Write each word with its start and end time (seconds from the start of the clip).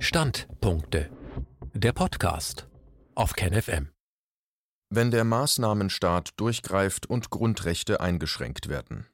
Standpunkte. 0.00 1.10
Der 1.74 1.92
Podcast 1.92 2.68
auf 3.16 3.32
KenFM. 3.32 3.88
Wenn 4.90 5.10
der 5.10 5.24
Maßnahmenstaat 5.24 6.38
durchgreift 6.38 7.06
und 7.06 7.30
Grundrechte 7.30 8.00
eingeschränkt 8.00 8.68
werden. 8.68 9.08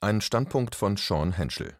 Ein 0.00 0.20
Standpunkt 0.20 0.74
von 0.74 0.96
Sean 0.96 1.30
Henschel. 1.30 1.76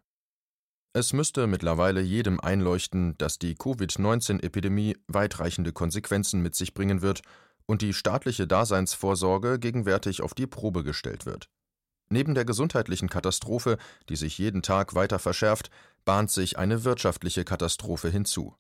Es 0.93 1.13
müsste 1.13 1.49
mittlerweile 1.49 2.01
jedem 2.01 2.39
einleuchten, 2.39 3.19
dass 3.19 3.41
die 3.41 3.57
Covid-19-Epidemie 3.57 4.97
weitreichende 5.09 5.73
Konsequenzen 5.73 6.41
mit 6.41 6.55
sich 6.55 6.73
bringen 6.73 7.03
wird 7.03 7.23
und 7.67 7.83
die 7.83 7.93
staatliche 7.93 8.47
Daseinsvorsorge 8.47 9.59
gegenwärtig 9.59 10.23
auf 10.23 10.35
die 10.35 10.47
Probe 10.47 10.85
gestellt 10.85 11.27
wird. 11.27 11.51
Neben 12.13 12.35
der 12.35 12.45
gesundheitlichen 12.45 13.09
Katastrophe, 13.09 13.79
die 14.09 14.17
sich 14.17 14.37
jeden 14.39 14.63
Tag 14.63 14.95
weiter 14.95 15.21
verschärft, 15.21 15.71
bahnt 16.05 16.31
sich 16.31 16.59
eine 16.59 16.85
wirtschaftliche 16.85 17.45
Katastrophe 17.45 18.09
hinzu. 18.09 18.55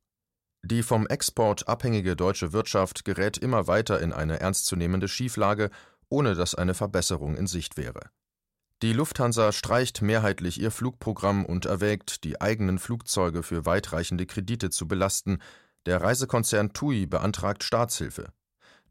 Die 0.62 0.82
vom 0.82 1.06
Export 1.06 1.68
abhängige 1.68 2.16
deutsche 2.16 2.52
Wirtschaft 2.52 3.04
gerät 3.04 3.38
immer 3.38 3.66
weiter 3.66 4.00
in 4.00 4.12
eine 4.12 4.40
ernstzunehmende 4.40 5.08
Schieflage, 5.08 5.70
ohne 6.08 6.34
dass 6.34 6.54
eine 6.54 6.74
Verbesserung 6.74 7.36
in 7.36 7.46
Sicht 7.46 7.76
wäre. 7.76 8.10
Die 8.82 8.92
Lufthansa 8.92 9.52
streicht 9.52 10.00
mehrheitlich 10.00 10.60
ihr 10.60 10.70
Flugprogramm 10.70 11.44
und 11.44 11.66
erwägt, 11.66 12.24
die 12.24 12.40
eigenen 12.40 12.78
Flugzeuge 12.78 13.42
für 13.42 13.66
weitreichende 13.66 14.26
Kredite 14.26 14.70
zu 14.70 14.88
belasten. 14.88 15.38
Der 15.86 16.00
Reisekonzern 16.00 16.72
TUI 16.72 17.06
beantragt 17.06 17.62
Staatshilfe. 17.62 18.32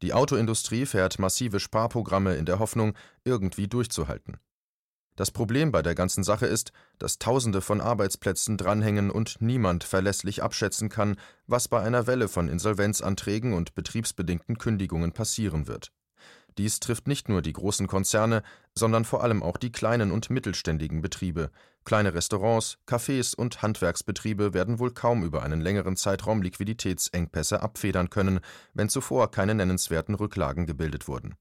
Die 0.02 0.14
Autoindustrie 0.14 0.86
fährt 0.86 1.20
massive 1.20 1.60
Sparprogramme 1.60 2.36
in 2.36 2.46
der 2.46 2.60
Hoffnung, 2.60 2.94
irgendwie 3.24 3.68
durchzuhalten. 3.68 4.38
Das 5.20 5.32
Problem 5.32 5.74
bei 5.74 5.82
der 5.82 5.96
ganzen 5.96 6.24
Sache 6.24 6.46
ist, 6.46 6.72
dass 6.98 7.20
Tausende 7.20 7.60
von 7.60 7.82
Arbeitsplätzen 7.82 8.56
dranhängen 8.56 9.12
und 9.12 9.42
niemand 9.42 9.84
verlässlich 9.84 10.42
abschätzen 10.42 10.88
kann, 10.88 11.18
was 11.46 11.68
bei 11.68 11.82
einer 11.82 12.08
Welle 12.08 12.30
von 12.30 12.48
Insolvenzanträgen 12.48 13.52
und 13.52 13.76
betriebsbedingten 13.76 14.58
Kündigungen 14.58 15.12
passieren 15.12 15.68
wird. 15.68 15.92
Dies 16.58 16.80
trifft 16.80 17.10
nicht 17.10 17.28
nur 17.28 17.42
die 17.42 17.52
großen 17.52 17.86
Konzerne, 17.88 18.44
sondern 18.74 19.04
vor 19.04 19.22
allem 19.22 19.44
auch 19.44 19.58
die 19.58 19.74
kleinen 19.74 20.14
und 20.14 20.30
mittelständigen 20.30 21.02
Betriebe. 21.02 21.52
Kleine 21.84 22.14
Restaurants, 22.14 22.78
Cafés 22.88 23.36
und 23.36 23.62
Handwerksbetriebe 23.62 24.54
werden 24.54 24.80
wohl 24.80 24.94
kaum 24.94 25.26
über 25.26 25.44
einen 25.44 25.60
längeren 25.60 25.98
Zeitraum 25.98 26.42
Liquiditätsengpässe 26.42 27.62
abfedern 27.62 28.10
können, 28.10 28.40
wenn 28.74 28.88
zuvor 28.88 29.32
keine 29.32 29.54
nennenswerten 29.54 30.16
Rücklagen 30.16 30.66
gebildet 30.66 31.10
wurden. 31.10 31.36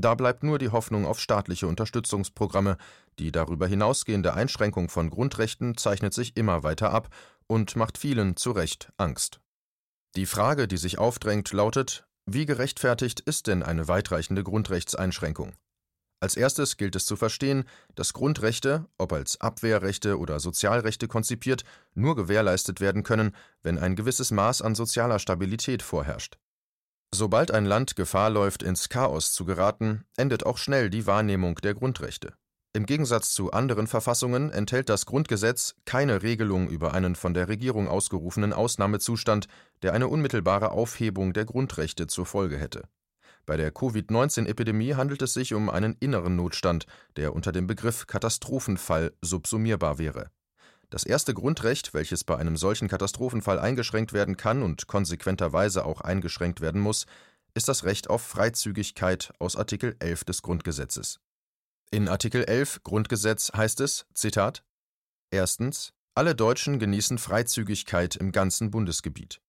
Da 0.00 0.14
bleibt 0.14 0.42
nur 0.42 0.58
die 0.58 0.70
Hoffnung 0.70 1.04
auf 1.04 1.20
staatliche 1.20 1.66
Unterstützungsprogramme, 1.66 2.78
die 3.18 3.32
darüber 3.32 3.66
hinausgehende 3.66 4.32
Einschränkung 4.32 4.88
von 4.88 5.10
Grundrechten 5.10 5.76
zeichnet 5.76 6.14
sich 6.14 6.38
immer 6.38 6.62
weiter 6.62 6.90
ab 6.90 7.14
und 7.46 7.76
macht 7.76 7.98
vielen 7.98 8.34
zu 8.34 8.52
Recht 8.52 8.90
Angst. 8.96 9.42
Die 10.16 10.24
Frage, 10.24 10.66
die 10.68 10.78
sich 10.78 10.98
aufdrängt, 10.98 11.52
lautet, 11.52 12.06
wie 12.24 12.46
gerechtfertigt 12.46 13.20
ist 13.20 13.46
denn 13.46 13.62
eine 13.62 13.88
weitreichende 13.88 14.42
Grundrechtseinschränkung? 14.42 15.52
Als 16.18 16.34
erstes 16.34 16.78
gilt 16.78 16.96
es 16.96 17.04
zu 17.04 17.16
verstehen, 17.16 17.64
dass 17.94 18.14
Grundrechte, 18.14 18.86
ob 18.96 19.12
als 19.12 19.38
Abwehrrechte 19.42 20.18
oder 20.18 20.40
Sozialrechte 20.40 21.08
konzipiert, 21.08 21.64
nur 21.92 22.16
gewährleistet 22.16 22.80
werden 22.80 23.02
können, 23.02 23.36
wenn 23.62 23.78
ein 23.78 23.96
gewisses 23.96 24.30
Maß 24.30 24.62
an 24.62 24.74
sozialer 24.74 25.18
Stabilität 25.18 25.82
vorherrscht. 25.82 26.38
Sobald 27.12 27.50
ein 27.50 27.66
Land 27.66 27.96
Gefahr 27.96 28.30
läuft, 28.30 28.62
ins 28.62 28.88
Chaos 28.88 29.32
zu 29.32 29.44
geraten, 29.44 30.04
endet 30.16 30.46
auch 30.46 30.58
schnell 30.58 30.90
die 30.90 31.06
Wahrnehmung 31.06 31.56
der 31.56 31.74
Grundrechte. 31.74 32.34
Im 32.72 32.86
Gegensatz 32.86 33.34
zu 33.34 33.50
anderen 33.50 33.88
Verfassungen 33.88 34.52
enthält 34.52 34.88
das 34.88 35.04
Grundgesetz 35.04 35.74
keine 35.86 36.22
Regelung 36.22 36.68
über 36.68 36.94
einen 36.94 37.16
von 37.16 37.34
der 37.34 37.48
Regierung 37.48 37.88
ausgerufenen 37.88 38.52
Ausnahmezustand, 38.52 39.48
der 39.82 39.92
eine 39.92 40.06
unmittelbare 40.06 40.70
Aufhebung 40.70 41.32
der 41.32 41.46
Grundrechte 41.46 42.06
zur 42.06 42.26
Folge 42.26 42.58
hätte. 42.58 42.84
Bei 43.44 43.56
der 43.56 43.72
Covid-19-Epidemie 43.72 44.94
handelt 44.94 45.22
es 45.22 45.34
sich 45.34 45.52
um 45.52 45.68
einen 45.68 45.96
inneren 45.98 46.36
Notstand, 46.36 46.86
der 47.16 47.34
unter 47.34 47.50
dem 47.50 47.66
Begriff 47.66 48.06
Katastrophenfall 48.06 49.12
subsumierbar 49.20 49.98
wäre. 49.98 50.30
Das 50.90 51.04
erste 51.04 51.34
Grundrecht, 51.34 51.94
welches 51.94 52.24
bei 52.24 52.36
einem 52.36 52.56
solchen 52.56 52.88
Katastrophenfall 52.88 53.60
eingeschränkt 53.60 54.12
werden 54.12 54.36
kann 54.36 54.62
und 54.62 54.88
konsequenterweise 54.88 55.84
auch 55.84 56.00
eingeschränkt 56.00 56.60
werden 56.60 56.80
muss, 56.80 57.06
ist 57.54 57.68
das 57.68 57.84
Recht 57.84 58.10
auf 58.10 58.22
Freizügigkeit 58.22 59.32
aus 59.38 59.54
Artikel 59.54 59.94
11 60.00 60.24
des 60.24 60.42
Grundgesetzes. 60.42 61.20
In 61.92 62.08
Artikel 62.08 62.44
11 62.44 62.82
Grundgesetz 62.82 63.52
heißt 63.54 63.80
es, 63.80 64.06
Zitat, 64.14 64.64
Erstens, 65.30 65.92
alle 66.16 66.34
Deutschen 66.34 66.80
genießen 66.80 67.18
Freizügigkeit 67.18 68.16
im 68.16 68.32
ganzen 68.32 68.72
Bundesgebiet. 68.72 69.40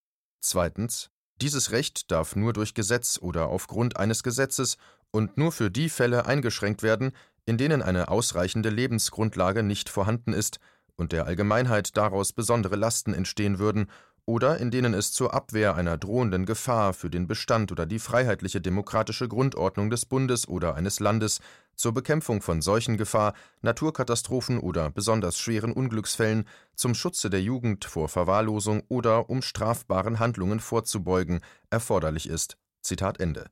Zweitens, 0.41 1.09
dieses 1.41 1.71
Recht 1.71 2.11
darf 2.11 2.35
nur 2.35 2.53
durch 2.53 2.75
Gesetz 2.75 3.17
oder 3.19 3.47
aufgrund 3.47 3.97
eines 3.97 4.21
Gesetzes 4.21 4.77
und 5.09 5.37
nur 5.37 5.51
für 5.51 5.71
die 5.71 5.89
Fälle 5.89 6.27
eingeschränkt 6.27 6.83
werden, 6.83 7.13
in 7.45 7.57
denen 7.57 7.81
eine 7.81 8.09
ausreichende 8.09 8.69
Lebensgrundlage 8.69 9.63
nicht 9.63 9.89
vorhanden 9.89 10.33
ist 10.33 10.59
und 10.95 11.11
der 11.11 11.25
Allgemeinheit 11.25 11.97
daraus 11.97 12.33
besondere 12.33 12.75
Lasten 12.75 13.13
entstehen 13.13 13.59
würden 13.59 13.87
oder 14.25 14.59
in 14.59 14.71
denen 14.71 14.93
es 14.93 15.11
zur 15.11 15.33
Abwehr 15.33 15.75
einer 15.75 15.97
drohenden 15.97 16.45
Gefahr 16.45 16.93
für 16.93 17.09
den 17.09 17.27
Bestand 17.27 17.71
oder 17.71 17.85
die 17.85 17.99
freiheitliche 17.99 18.61
demokratische 18.61 19.27
Grundordnung 19.27 19.89
des 19.89 20.05
Bundes 20.05 20.47
oder 20.47 20.75
eines 20.75 20.99
Landes, 20.99 21.39
zur 21.75 21.93
Bekämpfung 21.93 22.41
von 22.41 22.61
Seuchengefahr, 22.61 23.33
Naturkatastrophen 23.61 24.59
oder 24.59 24.91
besonders 24.91 25.39
schweren 25.39 25.71
Unglücksfällen, 25.71 26.45
zum 26.75 26.93
Schutze 26.93 27.29
der 27.29 27.41
Jugend 27.41 27.85
vor 27.85 28.07
Verwahrlosung 28.07 28.83
oder 28.87 29.29
um 29.29 29.41
strafbaren 29.41 30.19
Handlungen 30.19 30.59
vorzubeugen, 30.59 31.41
erforderlich 31.69 32.29
ist. 32.29 32.57
Zitat 32.81 33.19
Ende 33.19 33.49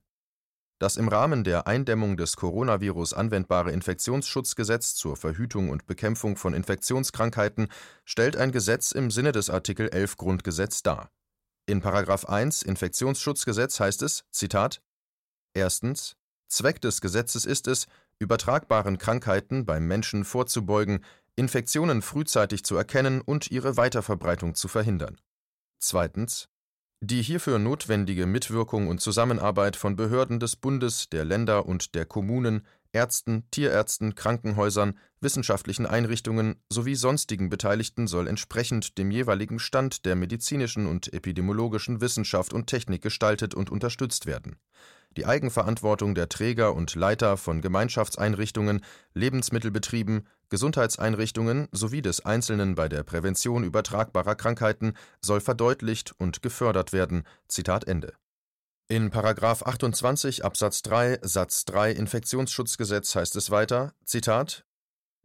das 0.80 0.98
im 0.98 1.10
Rahmen 1.10 1.44
der 1.44 1.68
Eindämmung 1.68 2.18
des 2.18 2.38
Coronavirus 2.38 3.14
anwendbare 3.14 3.72
Infektionsschutzgesetz 3.72 4.96
zur 4.96 5.18
Verhütung 5.18 5.70
und 5.70 5.86
Bekämpfung 5.86 6.38
von 6.38 6.54
Infektionskrankheiten 6.54 7.68
stellt 8.06 8.38
ein 8.38 8.52
Gesetz 8.52 8.94
im 8.94 9.12
Sinne 9.12 9.34
des 9.34 9.50
Artikel 9.50 9.90
11 9.90 10.18
Grundgesetz 10.18 10.82
dar. 10.82 11.12
In§ 11.66 11.82
1 12.26 12.62
Infektionsschutzgesetz 12.64 13.80
heißt 13.80 14.02
es: 14.02 14.24
Zitat 14.32 14.82
Erstens 15.54 16.16
Zweck 16.48 16.82
des 16.82 17.02
Gesetzes 17.02 17.46
ist 17.46 17.68
es, 17.68 17.86
übertragbaren 18.18 18.98
Krankheiten 18.98 19.66
beim 19.66 19.86
Menschen 19.86 20.26
vorzubeugen, 20.26 21.06
Infektionen 21.36 22.02
frühzeitig 22.02 22.64
zu 22.64 22.76
erkennen 22.76 23.22
und 23.22 23.52
ihre 23.52 23.78
Weiterverbreitung 23.78 24.56
zu 24.56 24.68
verhindern. 24.68 25.18
Zweitens 25.78 26.50
die 27.02 27.22
hierfür 27.22 27.60
notwendige 27.60 28.26
Mitwirkung 28.26 28.88
und 28.90 29.00
Zusammenarbeit 29.00 29.78
von 29.78 29.96
Behörden 29.96 30.40
des 30.40 30.58
Bundes, 30.58 31.10
der 31.10 31.24
Länder 31.24 31.66
und 31.66 31.96
der 31.96 32.06
Kommunen, 32.06 32.66
Ärzten, 32.92 33.44
Tierärzten, 33.52 34.16
Krankenhäusern, 34.16 34.98
wissenschaftlichen 35.22 35.86
Einrichtungen 35.86 36.56
sowie 36.70 36.96
sonstigen 36.96 37.50
Beteiligten 37.50 38.08
soll 38.08 38.28
entsprechend 38.28 38.98
dem 38.98 39.12
jeweiligen 39.12 39.60
Stand 39.60 40.06
der 40.06 40.16
medizinischen 40.16 40.88
und 40.88 41.14
epidemiologischen 41.14 42.02
Wissenschaft 42.02 42.52
und 42.52 42.68
Technik 42.68 43.02
gestaltet 43.02 43.54
und 43.54 43.70
unterstützt 43.70 44.26
werden 44.26 44.58
die 45.18 45.26
Eigenverantwortung 45.26 46.16
der 46.16 46.30
Träger 46.30 46.76
und 46.76 46.96
Leiter 46.96 47.38
von 47.38 47.62
Gemeinschaftseinrichtungen, 47.62 48.82
Lebensmittelbetrieben, 49.14 50.28
Gesundheitseinrichtungen 50.50 51.68
sowie 51.72 52.02
des 52.02 52.26
Einzelnen 52.26 52.76
bei 52.76 52.90
der 52.90 53.04
Prävention 53.04 53.64
übertragbarer 53.64 54.36
Krankheiten 54.36 54.94
soll 55.22 55.42
verdeutlicht 55.42 56.14
und 56.18 56.42
gefördert 56.42 56.94
werden. 56.94 57.24
Zitat 57.48 57.86
Ende. 57.86 58.14
In§ 58.88 59.12
28 59.64 60.44
Absatz 60.44 60.82
3 60.82 61.20
Satz 61.22 61.66
3 61.66 61.92
Infektionsschutzgesetz 61.92 63.14
heißt 63.14 63.36
es 63.36 63.52
weiter: 63.52 63.94
Zitat 64.04 64.66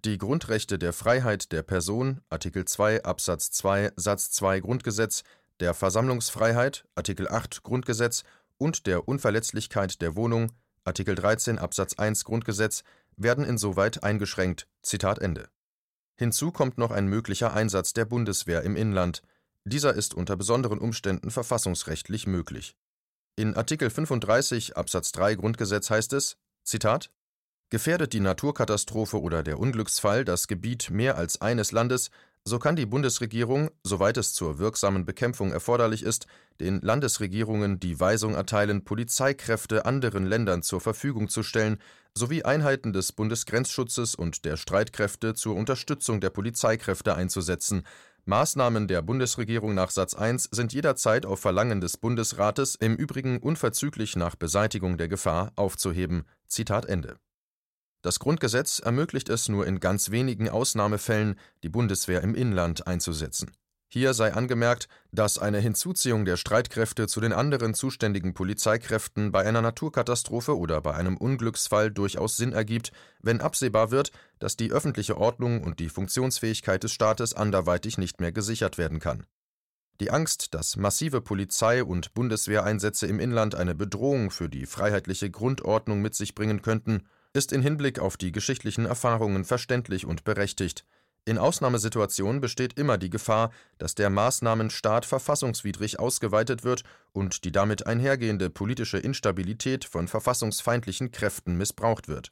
die 0.05 0.19
Grundrechte 0.19 0.78
der 0.78 0.93
Freiheit 0.93 1.50
der 1.50 1.62
Person 1.62 2.21
Artikel 2.28 2.67
2 2.67 3.05
Absatz 3.05 3.50
2 3.53 3.93
Satz 3.97 4.31
2 4.33 4.61
Grundgesetz, 4.61 5.23
der 5.61 5.73
Versammlungsfreiheit 5.73 6.85
Artikel 6.94 7.26
8 7.26 7.62
Grundgesetz 7.62 8.23
und 8.59 8.87
der 8.87 9.09
Unverletzlichkeit 9.09 10.01
der 10.01 10.17
Wohnung 10.17 10.53
(Artikel 10.85 11.15
13 11.15 11.59
Absatz 11.59 11.95
1 11.95 12.25
Grundgesetz) 12.25 12.85
werden 13.17 13.45
insoweit 13.45 14.03
eingeschränkt. 14.03 14.69
Zitat 14.83 15.19
Ende. 15.19 15.49
Hinzu 16.17 16.53
kommt 16.53 16.79
noch 16.79 16.91
ein 16.91 17.06
möglicher 17.06 17.53
Einsatz 17.55 17.93
der 17.93 18.05
Bundeswehr 18.05 18.62
im 18.62 18.77
Inland. 18.77 19.23
Dieser 19.65 19.95
ist 19.95 20.15
unter 20.15 20.37
besonderen 20.37 20.79
Umständen 20.79 21.31
verfassungsrechtlich 21.31 22.27
möglich. 22.27 22.77
In 23.37 23.55
Artikel 23.55 23.91
35 23.91 24.77
Absatz 24.77 25.11
3 25.12 25.35
Grundgesetz 25.37 25.91
heißt 25.91 26.12
es: 26.12 26.37
Zitat 26.62 27.11
Gefährdet 27.71 28.12
die 28.12 28.21
Naturkatastrophe 28.21 29.21
oder 29.21 29.43
der 29.43 29.59
Unglücksfall 29.59 30.25
das 30.25 30.47
Gebiet 30.47 30.91
mehr 30.91 31.17
als 31.17 31.41
eines 31.41 31.73
Landes 31.73 32.11
so 32.46 32.58
kann 32.58 32.76
die 32.76 32.85
Bundesregierung, 32.87 33.70
soweit 33.82 34.19
es 34.19 34.35
zur 34.35 34.58
wirksamen 34.58 35.06
Bekämpfung 35.06 35.50
erforderlich 35.50 36.02
ist, 36.02 36.26
den 36.61 36.81
Landesregierungen 36.82 37.81
die 37.81 37.99
Weisung 37.99 38.35
erteilen, 38.35 38.85
Polizeikräfte 38.85 39.87
anderen 39.87 40.26
Ländern 40.26 40.62
zur 40.62 40.81
Verfügung 40.81 41.29
zu 41.29 41.43
stellen, 41.43 41.79
sowie 42.14 42.44
Einheiten 42.44 42.93
des 42.93 43.12
Bundesgrenzschutzes 43.12 44.14
und 44.14 44.44
der 44.44 44.56
Streitkräfte 44.56 45.35
zur 45.35 45.56
Unterstützung 45.56 46.20
der 46.20 46.31
Polizeikräfte 46.31 47.14
einzusetzen. 47.14 47.82
Maßnahmen 48.26 48.88
der 48.88 49.02
Bundesregierung 49.02 49.75
nach 49.75 49.90
Satz 49.90 50.14
1 50.14 50.49
sind 50.52 50.73
jederzeit 50.73 51.26
auf 51.26 51.40
Verlangen 51.40 51.81
des 51.81 51.97
Bundesrates 51.97 52.75
im 52.75 52.94
Übrigen 52.94 53.38
unverzüglich 53.38 54.17
nach 54.17 54.37
Beseitigung 54.37 54.97
der 54.97 55.08
Gefahr 55.08 55.52
aufzuheben. 55.56 56.25
Zitat 56.47 56.87
Ende. 56.87 57.19
Das 58.05 58.19
Grundgesetz 58.19 58.79
ermöglicht 58.79 59.29
es 59.29 59.49
nur 59.49 59.67
in 59.67 59.81
ganz 59.81 60.11
wenigen 60.12 60.49
Ausnahmefällen, 60.49 61.37
die 61.62 61.69
Bundeswehr 61.69 62.23
im 62.23 62.35
Inland 62.35 62.87
einzusetzen 62.87 63.51
hier 63.95 64.12
sei 64.12 64.33
angemerkt, 64.33 64.89
dass 65.12 65.39
eine 65.39 65.61
Hinzuziehung 65.61 66.25
der 66.25 66.37
Streitkräfte 66.37 67.06
zu 67.06 67.21
den 67.21 67.33
anderen 67.33 67.75
zuständigen 67.75 68.35
Polizeikräften 68.35 69.31
bei 69.31 69.47
einer 69.47 69.62
Naturkatastrophe 69.62 70.59
oder 70.59 70.81
bei 70.81 70.95
einem 70.95 71.17
Unglücksfall 71.17 71.93
durchaus 71.93 72.37
Sinn 72.37 72.53
ergibt, 72.53 72.91
wenn 73.23 73.41
absehbar 73.41 73.93
wird, 73.93 74.11
dass 74.41 74.57
die 74.57 74.73
öffentliche 74.73 75.17
Ordnung 75.17 75.62
und 75.62 75.79
die 75.79 75.89
Funktionsfähigkeit 75.89 76.83
des 76.83 76.91
Staates 76.91 77.35
anderweitig 77.35 77.97
nicht 77.97 78.21
mehr 78.21 78.33
gesichert 78.33 78.79
werden 78.79 78.99
kann. 78.99 79.27
Die 80.00 80.11
Angst, 80.11 80.55
dass 80.55 80.75
massive 80.75 81.21
Polizei- 81.21 81.85
und 81.85 82.15
Bundeswehreinsätze 82.15 83.07
im 83.07 83.21
Inland 83.21 83.55
eine 83.55 83.77
Bedrohung 83.77 84.33
für 84.33 84.49
die 84.49 84.67
freiheitliche 84.67 85.31
Grundordnung 85.31 86.03
mit 86.03 86.17
sich 86.17 86.35
bringen 86.35 86.62
könnten, 86.62 87.05
ist 87.35 87.53
in 87.53 87.61
Hinblick 87.61 87.99
auf 87.99 88.17
die 88.17 88.33
geschichtlichen 88.33 88.87
Erfahrungen 88.87 89.45
verständlich 89.45 90.07
und 90.07 90.25
berechtigt 90.25 90.87
in 91.27 91.39
Ausnahmesituationen 91.39 92.43
besteht 92.43 92.79
immer 92.79 92.99
die 92.99 93.09
Gefahr, 93.09 93.51
dass 93.79 93.95
der 93.95 94.11
Maßnahmenstaat 94.11 95.07
verfassungswidrig 95.07 95.99
ausgeweitet 95.99 96.65
wird 96.65 96.85
und 97.13 97.45
die 97.45 97.53
damit 97.53 97.87
einhergehende 97.87 98.51
politische 98.51 98.99
Instabilität 98.99 99.87
von 99.87 100.07
verfassungsfeindlichen 100.07 101.13
Kräften 101.13 101.57
missbraucht 101.57 102.09
wird. 102.09 102.31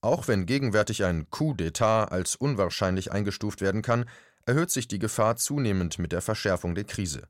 Auch 0.00 0.28
wenn 0.28 0.46
gegenwärtig 0.46 1.02
ein 1.02 1.28
Coup 1.30 1.58
d'État 1.58 2.04
als 2.06 2.36
unwahrscheinlich 2.36 3.10
eingestuft 3.10 3.60
werden 3.60 3.82
kann, 3.82 4.04
erhöht 4.46 4.70
sich 4.70 4.86
die 4.86 5.00
Gefahr 5.00 5.34
zunehmend 5.34 5.98
mit 5.98 6.12
der 6.12 6.20
Verschärfung 6.20 6.76
der 6.76 6.84
Krise. 6.84 7.26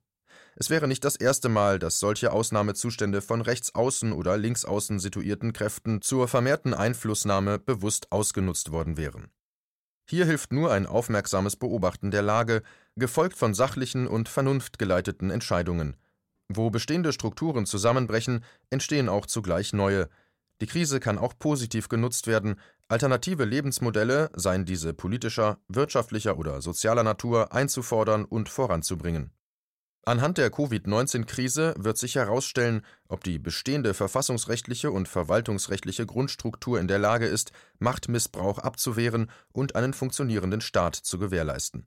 Es 0.57 0.71
wäre 0.71 0.89
nicht 0.89 1.05
das 1.05 1.17
erste 1.17 1.49
Mal, 1.49 1.79
dass 1.79 1.99
solche 1.99 2.33
Ausnahmezustände 2.33 3.23
von 3.23 3.41
rechtsaußen 3.41 4.13
oder 4.13 4.37
linksaußen 4.37 4.99
situierten 4.99 5.53
Kräften 5.53 6.03
zur 6.03 6.29
vermehrten 6.29 6.75
Einflussnahme 6.75 7.59
bewusst 7.59 8.13
ausgenutzt 8.13 8.71
worden 8.71 8.97
wären 8.97 9.31
hier 10.07 10.27
hilft 10.27 10.53
nur 10.53 10.71
ein 10.71 10.87
aufmerksames 10.87 11.57
Beobachten 11.57 12.11
der 12.11 12.23
Lage, 12.23 12.63
gefolgt 12.97 13.37
von 13.37 13.55
sachlichen 13.55 14.07
und 14.07 14.29
vernunftgeleiteten 14.29 15.31
Entscheidungen. 15.31 15.97
Wo 16.49 16.69
bestehende 16.69 17.13
Strukturen 17.13 17.65
zusammenbrechen, 17.65 18.45
entstehen 18.69 19.09
auch 19.09 19.25
zugleich 19.25 19.73
neue. 19.73 20.11
Die 20.61 20.67
Krise 20.67 21.01
kann 21.01 21.19
auch 21.19 21.33
positiv 21.39 21.89
genutzt 21.89 22.27
werden, 22.27 22.61
alternative 22.87 23.45
Lebensmodelle, 23.45 24.31
seien 24.35 24.67
diese 24.67 24.93
politischer, 24.93 25.59
wirtschaftlicher 25.69 26.37
oder 26.37 26.61
sozialer 26.61 27.03
Natur, 27.03 27.53
einzufordern 27.55 28.25
und 28.27 28.51
voranzubringen 28.51 29.33
Anhand 30.07 30.37
der 30.37 30.51
Covid-19-Krise 30.51 31.75
wird 31.79 31.97
sich 31.97 32.17
herausstellen, 32.17 32.83
ob 33.09 33.25
die 33.25 33.39
bestehende 33.39 33.95
verfassungsrechtliche 33.95 34.91
und 34.91 35.09
verwaltungsrechtliche 35.09 36.05
Grundstruktur 36.05 36.79
in 36.79 36.89
der 36.89 36.99
Lage 36.99 37.27
ist, 37.27 37.53
Machtmissbrauch 37.79 38.59
abzuwehren 38.59 39.31
und 39.53 39.77
einen 39.77 39.95
funktionierenden 39.95 40.61
Staat 40.61 40.95
zu 40.95 41.19
gewährleisten. 41.19 41.87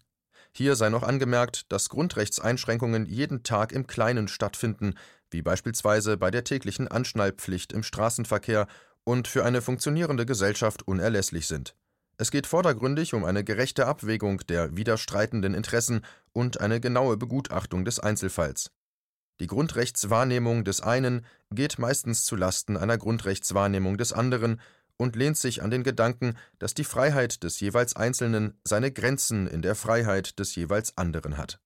Hier 0.51 0.75
sei 0.75 0.89
noch 0.89 1.03
angemerkt, 1.03 1.71
dass 1.71 1.89
Grundrechtseinschränkungen 1.89 3.05
jeden 3.05 3.43
Tag 3.43 3.71
im 3.71 3.85
Kleinen 3.85 4.27
stattfinden, 4.27 4.95
wie 5.29 5.43
beispielsweise 5.43 6.17
bei 6.17 6.31
der 6.31 6.43
täglichen 6.43 6.87
Anschnallpflicht 6.87 7.71
im 7.71 7.83
Straßenverkehr 7.83 8.65
und 9.03 9.27
für 9.27 9.45
eine 9.45 9.61
funktionierende 9.61 10.25
Gesellschaft 10.25 10.87
unerlässlich 10.87 11.45
sind 11.45 11.75
es 12.17 12.31
geht 12.31 12.47
vordergründig 12.47 13.13
um 13.13 13.23
eine 13.23 13.43
gerechte 13.43 13.85
Abwägung 13.85 14.39
der 14.47 14.75
widerstreitenden 14.75 15.53
Interessen 15.53 16.01
und 16.33 16.59
eine 16.59 16.79
genaue 16.79 17.17
Begutachtung 17.17 17.85
des 17.85 17.99
Einzelfalls. 17.99 18.71
Die 19.39 19.47
Grundrechtswahrnehmung 19.47 20.63
des 20.63 20.81
einen 20.81 21.25
geht 21.51 21.77
meistens 21.77 22.25
zu 22.25 22.35
Lasten 22.35 22.75
einer 22.75 22.97
Grundrechtswahrnehmung 22.97 23.97
des 23.97 24.13
anderen 24.13 24.59
und 24.97 25.15
lehnt 25.15 25.37
sich 25.37 25.61
an 25.61 25.69
den 25.69 25.83
Gedanken, 25.83 26.35
dass 26.57 26.73
die 26.73 26.83
Freiheit 26.83 27.43
des 27.43 27.59
jeweils 27.59 27.95
Einzelnen 27.95 28.59
seine 28.63 28.91
Grenzen 28.91 29.45
in 29.45 29.61
der 29.61 29.75
Freiheit 29.75 30.39
des 30.39 30.55
jeweils 30.55 30.97
anderen 30.97 31.37
hat 31.37 31.59